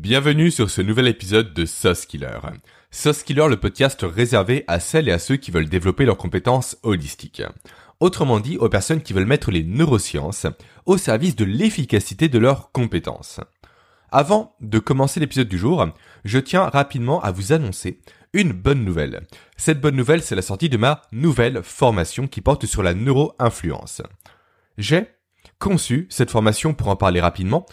[0.00, 2.38] Bienvenue sur ce nouvel épisode de Sauce Killer.
[2.90, 6.78] Sauce Killer, le podcast réservé à celles et à ceux qui veulent développer leurs compétences
[6.82, 7.42] holistiques.
[8.00, 10.46] Autrement dit, aux personnes qui veulent mettre les neurosciences
[10.86, 13.40] au service de l'efficacité de leurs compétences.
[14.10, 15.86] Avant de commencer l'épisode du jour,
[16.24, 18.00] je tiens rapidement à vous annoncer
[18.32, 19.26] une bonne nouvelle.
[19.58, 24.00] Cette bonne nouvelle, c'est la sortie de ma nouvelle formation qui porte sur la neuro-influence.
[24.78, 25.08] J'ai
[25.58, 27.66] conçu cette formation pour en parler rapidement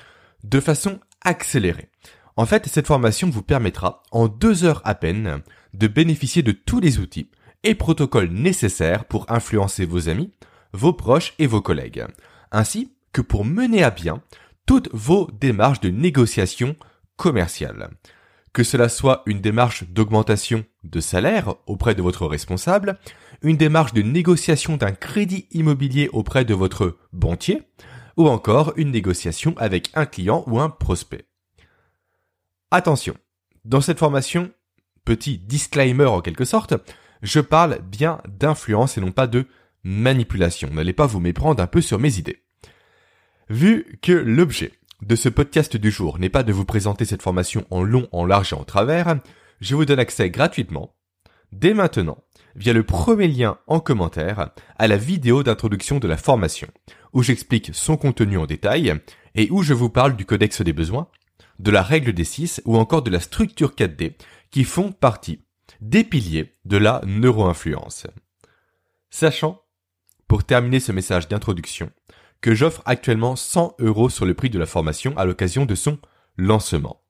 [0.43, 1.89] de façon accélérée.
[2.37, 5.41] En fait, cette formation vous permettra, en deux heures à peine,
[5.73, 7.31] de bénéficier de tous les outils
[7.63, 10.31] et protocoles nécessaires pour influencer vos amis,
[10.71, 12.05] vos proches et vos collègues,
[12.51, 14.21] ainsi que pour mener à bien
[14.67, 16.75] toutes vos démarches de négociation
[17.15, 17.89] commerciale.
[18.53, 22.99] Que cela soit une démarche d'augmentation de salaire auprès de votre responsable,
[23.41, 27.63] une démarche de négociation d'un crédit immobilier auprès de votre banquier,
[28.15, 31.25] ou encore une négociation avec un client ou un prospect.
[32.69, 33.15] Attention,
[33.63, 34.51] dans cette formation,
[35.05, 36.73] petit disclaimer en quelque sorte,
[37.21, 39.45] je parle bien d'influence et non pas de
[39.85, 40.69] manipulation.
[40.73, 42.43] N'allez pas vous méprendre un peu sur mes idées.
[43.47, 47.65] Vu que l'objet de ce podcast du jour n'est pas de vous présenter cette formation
[47.69, 49.17] en long, en large et en travers,
[49.61, 50.93] je vous donne accès gratuitement,
[51.53, 52.17] dès maintenant,
[52.57, 56.67] via le premier lien en commentaire, à la vidéo d'introduction de la formation,
[57.13, 58.93] où j'explique son contenu en détail
[59.35, 61.07] et où je vous parle du codex des besoins,
[61.59, 64.13] de la règle des 6 ou encore de la structure 4D
[64.51, 65.41] qui font partie
[65.81, 68.07] des piliers de la neuroinfluence.
[69.09, 69.61] Sachant,
[70.27, 71.91] pour terminer ce message d'introduction,
[72.41, 75.97] que j'offre actuellement 100 euros sur le prix de la formation à l'occasion de son
[76.37, 77.01] lancement.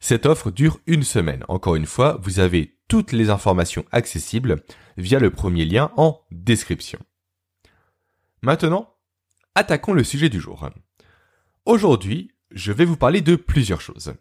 [0.00, 1.44] Cette offre dure une semaine.
[1.48, 4.62] Encore une fois, vous avez toutes les informations accessibles
[4.96, 6.98] via le premier lien en description.
[8.42, 8.94] Maintenant,
[9.54, 10.68] attaquons le sujet du jour.
[11.64, 14.14] Aujourd'hui, je vais vous parler de plusieurs choses.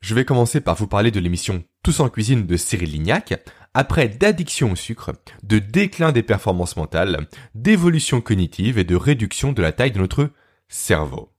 [0.00, 3.34] Je vais commencer par vous parler de l'émission Tous en cuisine de Cyril Lignac,
[3.74, 9.62] après d'addiction au sucre, de déclin des performances mentales, d'évolution cognitive et de réduction de
[9.62, 10.30] la taille de notre
[10.68, 11.32] cerveau.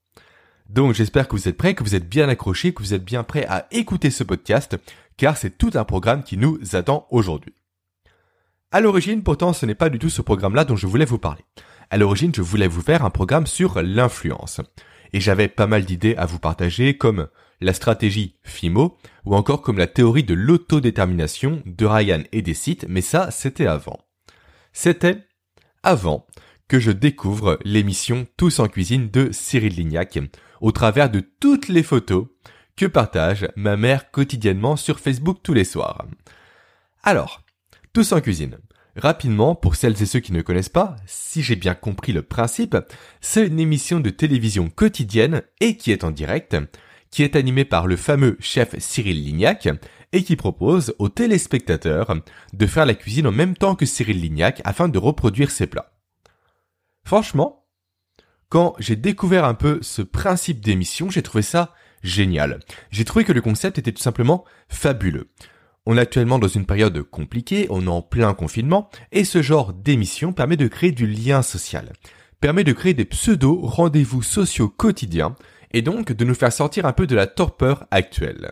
[0.69, 3.23] Donc j'espère que vous êtes prêts, que vous êtes bien accrochés, que vous êtes bien
[3.23, 4.77] prêts à écouter ce podcast,
[5.15, 7.55] car c'est tout un programme qui nous attend aujourd'hui.
[8.71, 11.45] À l'origine, pourtant, ce n'est pas du tout ce programme-là dont je voulais vous parler.
[11.89, 14.59] À l'origine, je voulais vous faire un programme sur l'influence
[15.13, 17.28] et j'avais pas mal d'idées à vous partager comme
[17.62, 22.85] la stratégie FIMO ou encore comme la théorie de l'autodétermination de Ryan et des sites,
[22.88, 24.00] mais ça c'était avant.
[24.73, 25.25] C'était
[25.84, 26.28] avant
[26.68, 30.19] que je découvre l'émission Tous en cuisine de Cyril Lignac
[30.62, 32.28] au travers de toutes les photos
[32.75, 36.06] que partage ma mère quotidiennement sur Facebook tous les soirs.
[37.03, 37.44] Alors,
[37.94, 38.59] Tous en cuisine.
[38.97, 42.75] Rapidement, pour celles et ceux qui ne connaissent pas, si j'ai bien compris le principe,
[43.21, 46.57] c'est une émission de télévision quotidienne et qui est en direct,
[47.11, 49.69] qui est animée par le fameux chef Cyril Lignac
[50.13, 52.15] et qui propose aux téléspectateurs
[52.53, 55.93] de faire la cuisine en même temps que Cyril Lignac afin de reproduire ses plats.
[57.03, 57.67] Franchement,
[58.49, 62.61] quand j'ai découvert un peu ce principe d'émission, j'ai trouvé ça génial.
[62.89, 65.29] J'ai trouvé que le concept était tout simplement fabuleux.
[65.89, 69.71] On est actuellement dans une période compliquée, on est en plein confinement, et ce genre
[69.71, 71.93] d'émission permet de créer du lien social,
[72.41, 75.37] permet de créer des pseudo rendez-vous sociaux quotidiens,
[75.71, 78.51] et donc de nous faire sortir un peu de la torpeur actuelle.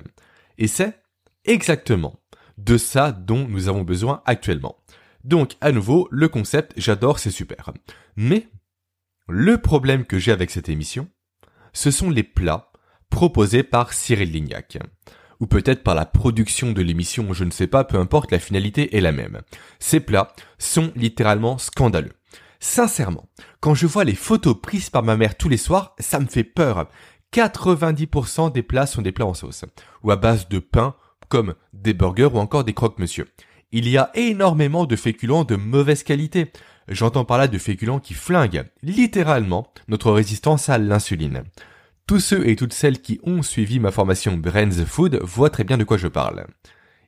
[0.58, 0.98] Et c'est
[1.44, 2.22] exactement
[2.58, 4.78] de ça dont nous avons besoin actuellement.
[5.26, 7.74] Donc, à nouveau, le concept, j'adore, c'est super.
[8.16, 8.48] Mais,
[9.28, 11.10] le problème que j'ai avec cette émission,
[11.74, 12.72] ce sont les plats
[13.10, 14.78] proposés par Cyril Lignac
[15.40, 18.96] ou peut-être par la production de l'émission, je ne sais pas, peu importe, la finalité
[18.96, 19.42] est la même.
[19.80, 22.14] Ces plats sont littéralement scandaleux.
[22.60, 23.28] Sincèrement,
[23.60, 26.44] quand je vois les photos prises par ma mère tous les soirs, ça me fait
[26.44, 26.88] peur.
[27.34, 29.66] 90% des plats sont des plats en sauce,
[30.04, 30.96] ou à base de pain,
[31.28, 33.28] comme des burgers ou encore des croque-monsieur.
[33.72, 36.52] Il y a énormément de féculents de mauvaise qualité.
[36.88, 41.44] J'entends par là de féculents qui flinguent littéralement notre résistance à l'insuline.
[42.08, 45.78] Tous ceux et toutes celles qui ont suivi ma formation Brains Food voient très bien
[45.78, 46.46] de quoi je parle.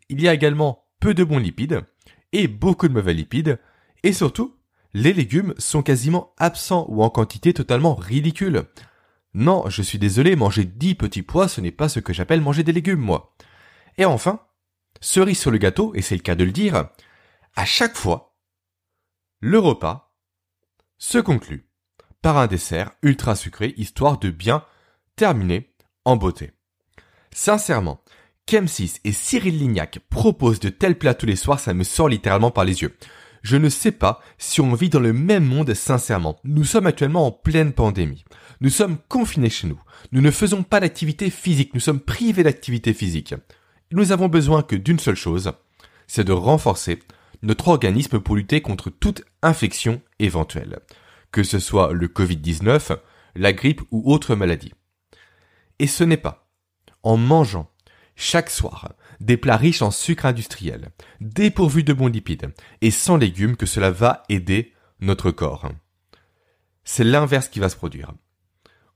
[0.10, 1.84] Il y a également peu de bons lipides
[2.32, 3.60] et beaucoup de mauvais lipides,
[4.02, 4.56] et surtout,
[4.96, 8.64] les légumes sont quasiment absents ou en quantité totalement ridicule.
[9.36, 12.64] Non, je suis désolé, manger 10 petits pois, ce n'est pas ce que j'appelle manger
[12.64, 13.36] des légumes, moi.
[14.00, 14.42] Et enfin,
[15.00, 16.90] cerise sur le gâteau, et c'est le cas de le dire,
[17.56, 18.36] à chaque fois,
[19.42, 20.16] le repas
[20.98, 21.70] se conclut
[22.24, 24.64] par un dessert ultra sucré, histoire de bien
[25.18, 25.74] terminé
[26.06, 26.52] en beauté.
[27.34, 28.00] Sincèrement,
[28.48, 32.52] Kem6 et Cyril Lignac proposent de tels plats tous les soirs, ça me sort littéralement
[32.52, 32.96] par les yeux.
[33.44, 36.40] je ne sais pas si on vit dans le même monde sincèrement.
[36.44, 38.26] Nous sommes actuellement en pleine pandémie.
[38.62, 39.82] Nous sommes confinés chez nous.
[40.12, 41.74] Nous ne faisons pas d'activité physique.
[41.74, 43.36] Nous sommes privés d'activité physique.
[43.92, 45.52] Nous avons besoin que d'une seule chose,
[46.08, 47.00] c'est de renforcer
[47.42, 50.80] notre organisme pour lutter contre toute infection éventuelle.
[51.32, 52.98] Que ce soit le Covid-19,
[53.36, 54.74] la grippe ou autre maladie.
[55.80, 56.48] Et ce n'est pas
[57.04, 57.70] en mangeant
[58.16, 60.90] chaque soir des plats riches en sucre industriel,
[61.22, 65.70] dépourvus de bons lipides et sans légumes que cela va aider notre corps.
[66.84, 68.14] C'est l'inverse qui va se produire.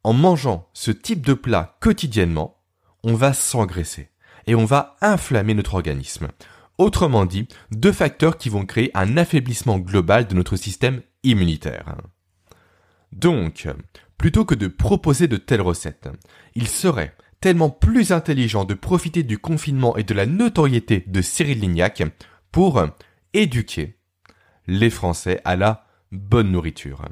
[0.03, 2.63] En mangeant ce type de plat quotidiennement,
[3.03, 4.09] on va s'engraisser
[4.47, 6.29] et on va inflammer notre organisme.
[6.77, 11.97] Autrement dit, deux facteurs qui vont créer un affaiblissement global de notre système immunitaire.
[13.11, 13.67] Donc,
[14.21, 16.07] plutôt que de proposer de telles recettes,
[16.53, 21.59] il serait tellement plus intelligent de profiter du confinement et de la notoriété de Cyril
[21.59, 22.03] Lignac
[22.51, 22.83] pour
[23.33, 23.97] éduquer
[24.67, 27.03] les Français à la bonne nourriture,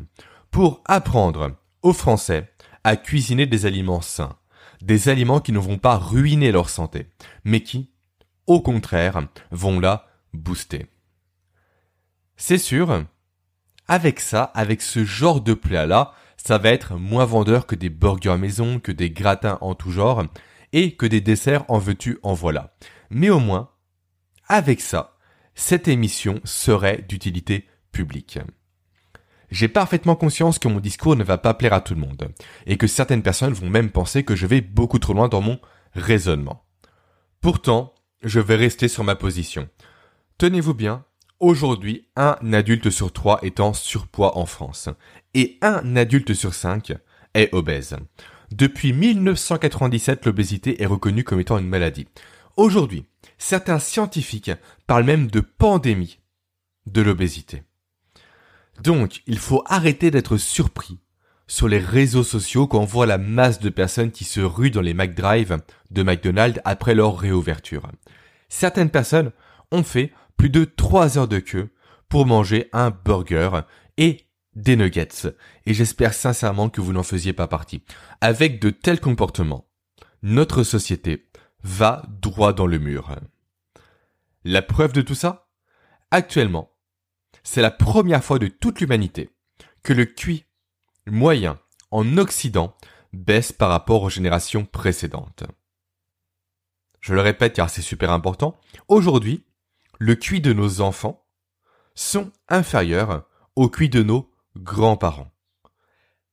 [0.51, 2.53] pour apprendre aux Français
[2.83, 4.37] à cuisiner des aliments sains,
[4.83, 7.07] des aliments qui ne vont pas ruiner leur santé,
[7.43, 7.89] mais qui,
[8.45, 10.85] au contraire, vont la booster.
[12.37, 13.03] C'est sûr,
[13.87, 16.13] avec ça, avec ce genre de plat-là,
[16.43, 20.23] ça va être moins vendeur que des burgers maison, que des gratins en tout genre,
[20.71, 22.75] et que des desserts en veux-tu en voilà.
[23.09, 23.69] Mais au moins,
[24.47, 25.17] avec ça,
[25.53, 28.39] cette émission serait d'utilité publique.
[29.51, 32.29] J'ai parfaitement conscience que mon discours ne va pas plaire à tout le monde,
[32.65, 35.59] et que certaines personnes vont même penser que je vais beaucoup trop loin dans mon
[35.93, 36.65] raisonnement.
[37.41, 37.93] Pourtant,
[38.23, 39.67] je vais rester sur ma position.
[40.37, 41.03] Tenez-vous bien,
[41.39, 44.89] Aujourd'hui, un adulte sur trois est en surpoids en France
[45.33, 46.91] et un adulte sur cinq
[47.33, 47.95] est obèse.
[48.51, 52.09] Depuis 1997, l'obésité est reconnue comme étant une maladie.
[52.57, 53.05] Aujourd'hui,
[53.37, 54.51] certains scientifiques
[54.85, 56.19] parlent même de pandémie
[56.87, 57.63] de l'obésité.
[58.83, 60.99] Donc, il faut arrêter d'être surpris
[61.47, 64.81] sur les réseaux sociaux quand on voit la masse de personnes qui se ruent dans
[64.81, 65.57] les McDrive
[65.89, 67.89] de McDonald's après leur réouverture.
[68.49, 69.31] Certaines personnes
[69.71, 71.69] ont fait plus de 3 heures de queue
[72.07, 73.49] pour manger un burger
[73.97, 74.25] et
[74.55, 75.35] des nuggets.
[75.65, 77.83] Et j'espère sincèrement que vous n'en faisiez pas partie.
[78.21, 79.67] Avec de tels comportements,
[80.23, 81.29] notre société
[81.61, 83.17] va droit dans le mur.
[84.45, 85.49] La preuve de tout ça?
[86.09, 86.71] Actuellement,
[87.43, 89.31] c'est la première fois de toute l'humanité
[89.83, 90.45] que le QI
[91.05, 91.59] moyen
[91.91, 92.77] en Occident
[93.11, 95.43] baisse par rapport aux générations précédentes.
[97.01, 98.57] Je le répète car c'est super important,
[98.87, 99.43] aujourd'hui,
[99.99, 101.25] le QI de nos enfants
[101.93, 103.25] sont inférieurs
[103.57, 105.31] au QI de nos grands-parents.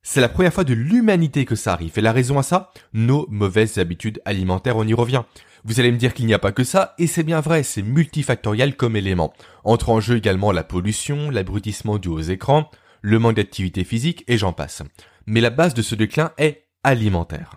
[0.03, 1.99] C'est la première fois de l'humanité que ça arrive.
[1.99, 5.25] Et la raison à ça, nos mauvaises habitudes alimentaires, on y revient.
[5.65, 7.83] Vous allez me dire qu'il n'y a pas que ça, et c'est bien vrai, c'est
[7.83, 9.35] multifactoriel comme élément.
[9.65, 12.71] Entre en jeu également la pollution, l'abrutissement dû aux écrans,
[13.03, 14.85] le manque d'activité physique, et j'en passe.
[15.27, 17.57] Mais la base de ce déclin est alimentaire.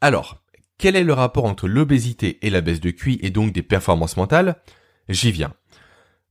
[0.00, 0.44] Alors,
[0.78, 4.16] quel est le rapport entre l'obésité et la baisse de QI et donc des performances
[4.16, 4.62] mentales?
[5.08, 5.54] J'y viens.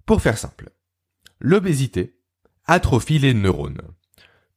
[0.05, 0.69] Pour faire simple,
[1.39, 2.17] l'obésité
[2.65, 3.81] atrophie les neurones.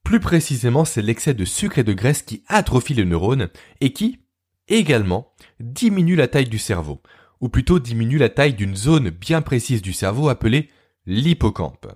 [0.05, 3.49] Plus précisément, c'est l'excès de sucre et de graisse qui atrophie les neurones
[3.81, 4.21] et qui,
[4.69, 7.03] également, diminue la taille du cerveau,
[7.41, 10.69] ou plutôt diminue la taille d'une zone bien précise du cerveau appelée
[11.07, 11.87] l'hippocampe.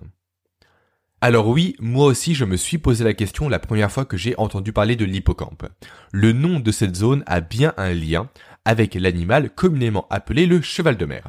[1.21, 4.35] Alors oui, moi aussi je me suis posé la question la première fois que j'ai
[4.37, 5.65] entendu parler de l'hippocampe.
[6.11, 8.29] Le nom de cette zone a bien un lien
[8.63, 11.27] avec l'animal communément appelé le cheval de mer.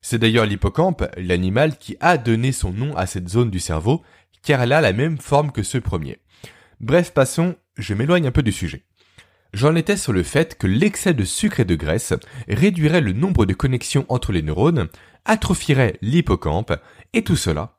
[0.00, 4.02] C'est d'ailleurs l'hippocampe, l'animal, qui a donné son nom à cette zone du cerveau,
[4.42, 6.18] car elle a la même forme que ce premier.
[6.80, 8.84] Bref, passons, je m'éloigne un peu du sujet.
[9.52, 12.12] J'en étais sur le fait que l'excès de sucre et de graisse
[12.48, 14.88] réduirait le nombre de connexions entre les neurones,
[15.24, 16.72] atrophierait l'hippocampe,
[17.12, 17.78] et tout cela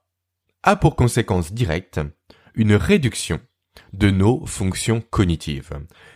[0.64, 2.02] a pour conséquence directe
[2.56, 3.40] une réduction
[3.94, 5.72] de nos fonctions cognitives,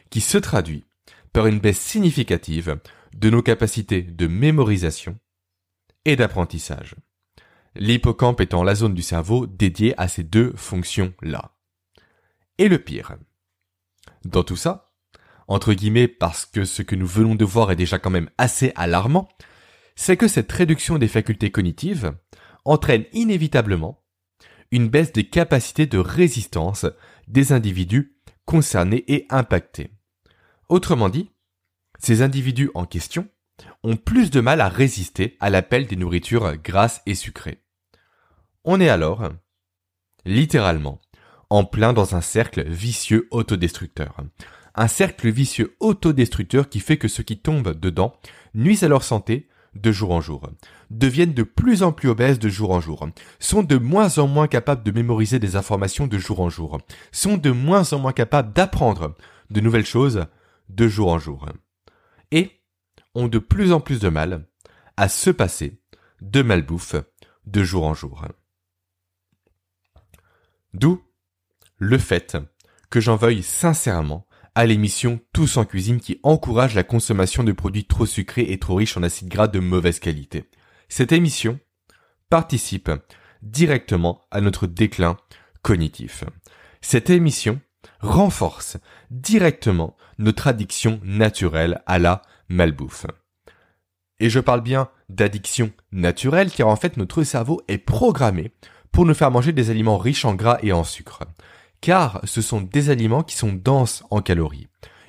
[0.10, 0.84] qui se traduit
[1.32, 2.80] par une baisse significative
[3.16, 5.18] de nos capacités de mémorisation,
[6.06, 6.96] et d'apprentissage.
[7.76, 11.56] L'hippocampe étant la zone du cerveau dédiée à ces deux fonctions-là.
[12.58, 13.16] Et le pire.
[14.26, 14.92] Dans tout ça,
[15.48, 18.72] entre guillemets parce que ce que nous venons de voir est déjà quand même assez
[18.76, 19.28] alarmant,
[19.96, 22.14] c'est que cette réduction des facultés cognitives
[22.66, 24.04] entraîne inévitablement
[24.72, 26.86] une baisse des capacités de résistance
[27.28, 29.92] des individus concernés et impactés.
[30.68, 31.30] Autrement dit,
[32.00, 33.28] ces individus en question
[33.84, 37.60] ont plus de mal à résister à l'appel des nourritures grasses et sucrées.
[38.64, 39.30] On est alors,
[40.26, 41.02] littéralement,
[41.50, 44.18] en plein dans un cercle vicieux autodestructeur.
[44.76, 48.16] Un cercle vicieux autodestructeur qui fait que ceux qui tombent dedans
[48.56, 50.50] nuisent à leur santé, de jour en jour,
[50.90, 53.08] deviennent de plus en plus obèses de jour en jour,
[53.40, 56.80] sont de moins en moins capables de mémoriser des informations de jour en jour,
[57.12, 59.16] sont de moins en moins capables d'apprendre
[59.50, 60.26] de nouvelles choses
[60.70, 61.48] de jour en jour,
[62.32, 62.52] et
[63.16, 64.48] ont de plus en plus de mal
[64.98, 65.82] à se passer
[66.22, 66.96] de malbouffe
[67.46, 68.26] de jour en jour.
[70.74, 71.04] D'où
[71.78, 72.38] le fait
[72.90, 77.86] que j'en veuille sincèrement à l'émission Tous en cuisine qui encourage la consommation de produits
[77.86, 80.50] trop sucrés et trop riches en acides gras de mauvaise qualité.
[80.90, 81.60] Cette émission
[82.30, 82.92] participe
[83.42, 85.18] directement à notre déclin
[85.62, 86.24] cognitif.
[86.82, 87.60] Cette émission
[88.00, 88.78] renforce
[89.10, 93.06] directement notre addiction naturelle à la malbouffe.
[94.20, 98.52] Et je parle bien d'addiction naturelle car en fait notre cerveau est programmé
[98.92, 101.24] pour nous faire manger des aliments riches en gras et en sucre.
[101.82, 104.68] Car ce sont des aliments qui sont denses en calories.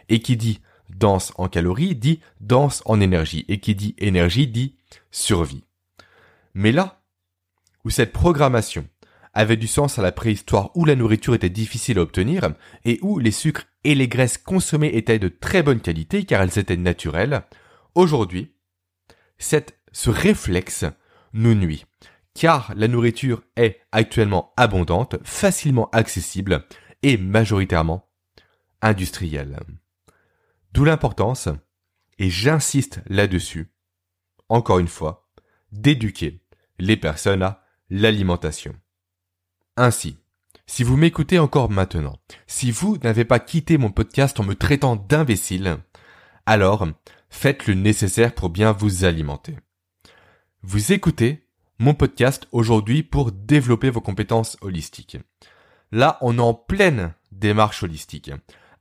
[0.08, 0.60] Et qui dit
[0.90, 3.44] dense en calories dit dense en énergie.
[3.48, 4.76] Et qui dit énergie dit
[5.12, 5.64] survie.
[6.54, 7.02] Mais là,
[7.84, 8.88] où cette programmation
[9.34, 13.18] avait du sens à la préhistoire où la nourriture était difficile à obtenir et où
[13.18, 17.42] les sucres et les graisses consommées étaient de très bonne qualité car elles étaient naturelles,
[17.94, 18.54] aujourd'hui,
[19.38, 20.84] cette, ce réflexe
[21.32, 21.84] nous nuit
[22.34, 26.66] car la nourriture est actuellement abondante, facilement accessible
[27.02, 28.08] et majoritairement
[28.82, 29.60] industrielle.
[30.72, 31.48] D'où l'importance,
[32.18, 33.72] et j'insiste là-dessus,
[34.48, 35.30] encore une fois,
[35.72, 36.42] d'éduquer
[36.78, 38.74] les personnes à l'alimentation.
[39.76, 40.18] Ainsi,
[40.66, 42.16] si vous m'écoutez encore maintenant,
[42.46, 45.78] si vous n'avez pas quitté mon podcast en me traitant d'imbécile,
[46.46, 46.86] alors
[47.28, 49.56] faites le nécessaire pour bien vous alimenter.
[50.62, 51.48] Vous écoutez
[51.80, 55.18] mon podcast aujourd'hui pour développer vos compétences holistiques.
[55.90, 58.30] Là, on est en pleine démarche holistique.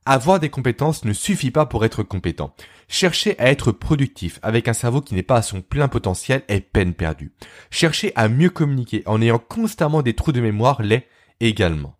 [0.06, 2.54] Avoir des compétences ne suffit pas pour être compétent.
[2.88, 6.60] Chercher à être productif avec un cerveau qui n'est pas à son plein potentiel est
[6.60, 7.32] peine perdue.
[7.70, 11.08] Chercher à mieux communiquer en ayant constamment des trous de mémoire l'est
[11.40, 11.96] également.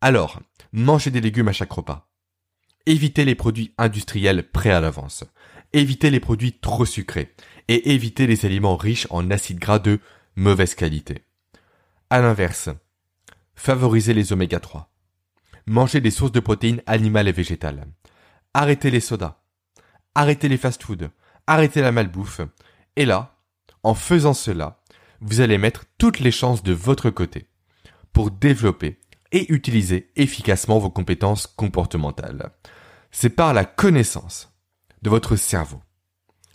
[0.00, 0.40] Alors,
[0.72, 2.08] mangez des légumes à chaque repas.
[2.86, 5.24] Évitez les produits industriels prêts à l'avance.
[5.72, 7.34] Évitez les produits trop sucrés.
[7.68, 10.00] Et évitez les aliments riches en acides gras de
[10.34, 11.22] mauvaise qualité.
[12.10, 12.68] À l'inverse,
[13.54, 14.93] favorisez les oméga 3.
[15.66, 17.86] Mangez des sources de protéines animales et végétales.
[18.52, 19.38] Arrêtez les sodas.
[20.14, 21.08] Arrêtez les fast-foods.
[21.46, 22.40] Arrêtez la malbouffe.
[22.96, 23.36] Et là,
[23.82, 24.80] en faisant cela,
[25.20, 27.46] vous allez mettre toutes les chances de votre côté
[28.12, 28.98] pour développer
[29.32, 32.52] et utiliser efficacement vos compétences comportementales.
[33.10, 34.54] C'est par la connaissance
[35.02, 35.82] de votre cerveau,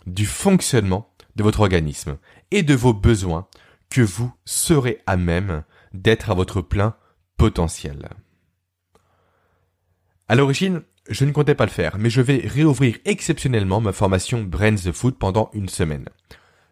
[0.06, 2.16] du fonctionnement de votre organisme
[2.50, 3.48] et de vos besoins
[3.90, 6.96] que vous serez à même d'être à votre plein
[7.36, 8.08] potentiel.
[10.30, 14.44] À l'origine, je ne comptais pas le faire, mais je vais réouvrir exceptionnellement ma formation
[14.44, 16.04] Brains the Food pendant une semaine.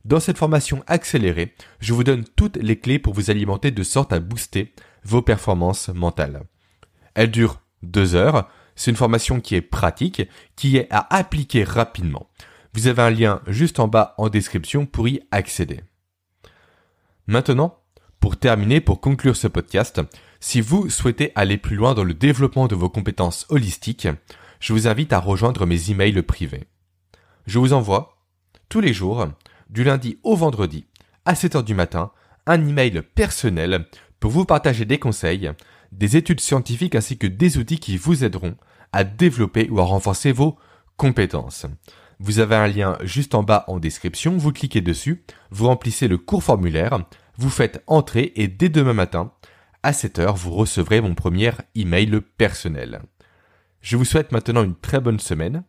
[0.04, 4.12] Dans cette formation accélérée, je vous donne toutes les clés pour vous alimenter de sorte
[4.12, 4.72] à booster
[5.02, 6.44] vos performances mentales.
[7.14, 10.22] Elle dure deux heures, c'est une formation qui est pratique,
[10.54, 12.30] qui est à appliquer rapidement.
[12.74, 15.80] Vous avez un lien juste en bas en description pour y accéder.
[17.26, 17.80] Maintenant,
[18.20, 20.00] pour terminer, pour conclure ce podcast,
[20.40, 24.08] si vous souhaitez aller plus loin dans le développement de vos compétences holistiques,
[24.60, 26.64] je vous invite à rejoindre mes emails privés.
[27.46, 28.18] Je vous envoie,
[28.68, 29.26] tous les jours,
[29.70, 30.86] du lundi au vendredi,
[31.24, 32.12] à 7 heures du matin,
[32.46, 33.86] un email personnel
[34.20, 35.50] pour vous partager des conseils,
[35.92, 38.56] des études scientifiques ainsi que des outils qui vous aideront
[38.92, 40.56] à développer ou à renforcer vos
[40.96, 41.66] compétences.
[42.20, 46.18] Vous avez un lien juste en bas en description, vous cliquez dessus, vous remplissez le
[46.18, 47.04] court formulaire,
[47.36, 49.32] vous faites entrer et dès demain matin,
[49.82, 53.02] à 7h, vous recevrez mon premier email personnel.
[53.80, 55.64] Je vous souhaite maintenant une très bonne semaine,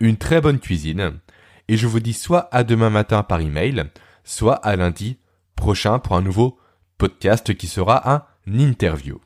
[0.00, 1.20] une très bonne cuisine,
[1.68, 3.84] et je vous dis soit à demain matin par email,
[4.24, 5.18] soit à lundi
[5.56, 6.58] prochain pour un nouveau
[6.98, 9.20] podcast qui sera un interview.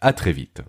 [0.00, 0.62] À très vite.